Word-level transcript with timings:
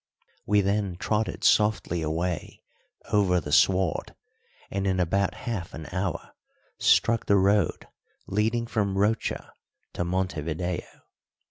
We 0.47 0.61
then 0.61 0.95
trotted 0.95 1.43
softly 1.43 2.01
away 2.01 2.63
over 3.13 3.39
the 3.39 3.51
sward, 3.51 4.15
and 4.71 4.87
in 4.87 4.99
about 4.99 5.35
half 5.45 5.75
an 5.75 5.85
hour 5.91 6.33
struck 6.79 7.27
the 7.27 7.37
road 7.37 7.87
leading 8.25 8.65
from 8.65 8.97
Rocha 8.97 9.53
to 9.93 10.03
Montevideo. 10.03 10.87